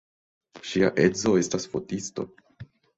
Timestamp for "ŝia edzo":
0.69-1.37